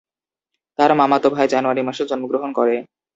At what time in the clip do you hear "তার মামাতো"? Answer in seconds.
0.79-1.27